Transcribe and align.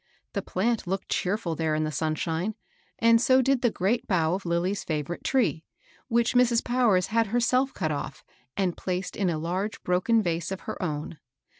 The 0.33 0.41
plant 0.41 0.87
looked 0.87 1.09
cheerfiil 1.09 1.55
there 1.57 1.75
in 1.75 1.83
the 1.83 1.91
sunshine, 1.91 2.55
and 2.97 3.21
so 3.21 3.39
did 3.43 3.61
the 3.61 3.69
great 3.69 4.07
bough 4.07 4.33
of 4.33 4.47
Lilly's 4.47 4.83
favorite 4.83 5.23
tree, 5.23 5.63
which 6.07 6.33
Mrs. 6.33 6.63
Powers 6.63 7.09
had 7.13 7.27
herself 7.27 7.71
cut 7.75 7.91
off 7.91 8.23
and 8.57 8.75
placed 8.75 9.15
in 9.15 9.29
a 9.29 9.37
large 9.37 9.79
broken 9.83 10.23
vase 10.23 10.51
of 10.51 10.61
her 10.61 10.81
own. 10.81 11.19